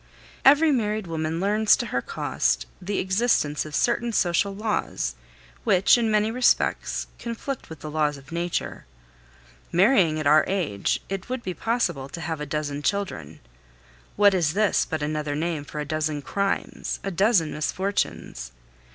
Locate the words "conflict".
7.19-7.69